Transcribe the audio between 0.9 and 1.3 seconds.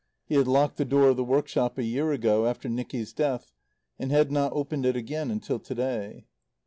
of the